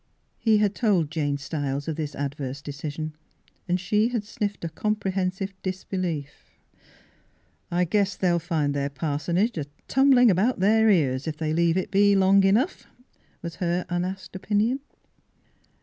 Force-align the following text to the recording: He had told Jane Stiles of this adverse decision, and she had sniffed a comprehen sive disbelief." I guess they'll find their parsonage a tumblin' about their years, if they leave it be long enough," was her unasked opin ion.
He 0.39 0.57
had 0.57 0.73
told 0.73 1.11
Jane 1.11 1.37
Stiles 1.37 1.87
of 1.87 1.95
this 1.95 2.15
adverse 2.15 2.63
decision, 2.63 3.13
and 3.67 3.79
she 3.79 4.07
had 4.07 4.23
sniffed 4.23 4.65
a 4.65 4.69
comprehen 4.69 5.31
sive 5.31 5.53
disbelief." 5.61 6.57
I 7.71 7.83
guess 7.85 8.15
they'll 8.15 8.39
find 8.39 8.73
their 8.73 8.89
parsonage 8.89 9.59
a 9.59 9.67
tumblin' 9.87 10.31
about 10.31 10.59
their 10.59 10.89
years, 10.89 11.27
if 11.27 11.37
they 11.37 11.53
leave 11.53 11.77
it 11.77 11.91
be 11.91 12.15
long 12.15 12.43
enough," 12.43 12.87
was 13.43 13.57
her 13.57 13.85
unasked 13.89 14.35
opin 14.35 14.59
ion. 14.61 14.79